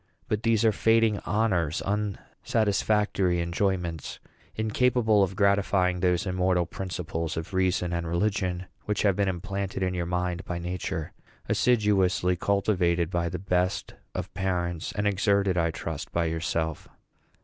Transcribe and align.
But 0.27 0.41
these 0.41 0.65
are 0.65 0.71
fading 0.71 1.19
honors, 1.27 1.79
unsatisfactory 1.85 3.39
enjoyments, 3.39 4.17
incapable 4.55 5.21
of 5.21 5.35
gratifying 5.35 5.99
those 5.99 6.25
immortal 6.25 6.65
principles 6.65 7.37
of 7.37 7.53
reason 7.53 7.93
and 7.93 8.07
religion 8.07 8.65
which 8.85 9.03
have 9.03 9.15
been 9.15 9.27
implanted 9.29 9.83
in 9.83 9.93
your 9.93 10.07
mind 10.07 10.43
by 10.43 10.57
Nature, 10.57 11.13
assiduously 11.47 12.35
cultivated 12.35 13.11
by 13.11 13.29
the 13.29 13.37
best 13.37 13.93
of 14.15 14.33
parents, 14.33 14.91
and 14.93 15.05
exerted, 15.05 15.55
I 15.55 15.69
trust, 15.69 16.11
by 16.11 16.25
yourself. 16.25 16.87